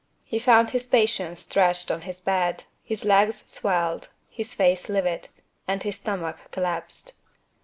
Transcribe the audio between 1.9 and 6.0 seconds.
on his bed, his legs swelled, his face livid, and his